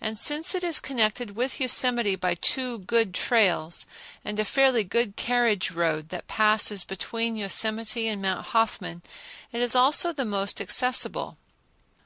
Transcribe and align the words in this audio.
And 0.00 0.16
since 0.16 0.54
it 0.54 0.64
is 0.64 0.80
connected 0.80 1.36
with 1.36 1.60
Yosemite 1.60 2.16
by 2.16 2.34
two 2.34 2.78
good 2.78 3.12
trails, 3.12 3.84
and 4.24 4.40
a 4.40 4.44
fairly 4.46 4.84
good 4.84 5.16
carriage 5.16 5.70
road 5.70 6.08
that 6.08 6.26
passes 6.26 6.82
between 6.82 7.36
Yosemite 7.36 8.08
and 8.08 8.22
Mount 8.22 8.46
Hoffman, 8.46 9.02
it 9.52 9.60
is 9.60 9.76
also 9.76 10.14
the 10.14 10.24
most 10.24 10.62
accessible. 10.62 11.36